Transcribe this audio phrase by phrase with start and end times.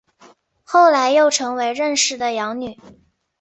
[0.63, 2.75] 后来又成为任氏的养女。